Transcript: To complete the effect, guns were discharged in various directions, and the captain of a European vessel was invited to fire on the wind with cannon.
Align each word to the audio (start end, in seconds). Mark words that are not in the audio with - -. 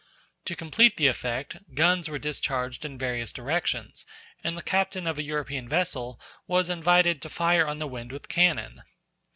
To 0.45 0.55
complete 0.55 0.97
the 0.97 1.05
effect, 1.05 1.75
guns 1.75 2.09
were 2.09 2.17
discharged 2.17 2.83
in 2.85 2.97
various 2.97 3.31
directions, 3.31 4.03
and 4.43 4.57
the 4.57 4.63
captain 4.63 5.05
of 5.05 5.19
a 5.19 5.23
European 5.23 5.69
vessel 5.69 6.19
was 6.47 6.71
invited 6.71 7.21
to 7.21 7.29
fire 7.29 7.67
on 7.67 7.77
the 7.77 7.85
wind 7.85 8.11
with 8.11 8.27
cannon. 8.27 8.81